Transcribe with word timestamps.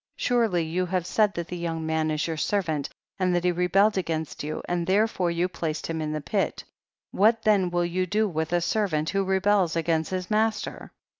17. 0.17 0.27
Surely 0.27 0.63
you 0.65 0.87
have 0.87 1.05
said 1.05 1.31
that 1.35 1.47
the 1.47 1.55
young 1.55 1.85
man 1.85 2.09
is 2.09 2.25
your 2.25 2.35
servant, 2.35 2.89
and 3.19 3.35
that 3.35 3.43
he 3.43 3.51
rebelled 3.51 3.99
against 3.99 4.43
you, 4.43 4.63
and 4.67 4.87
there 4.87 5.07
fore 5.07 5.31
vou 5.31 5.47
placed 5.47 5.85
him 5.85 6.01
in 6.01 6.11
the 6.11 6.19
pit; 6.19 6.63
what 7.11 7.43
then 7.43 7.69
will 7.69 7.85
you 7.85 8.07
do 8.07 8.27
with 8.27 8.51
a 8.51 8.61
servant 8.61 9.11
who 9.11 9.23
rebels 9.23 9.75
against 9.75 10.09
his 10.09 10.31
master? 10.31 10.91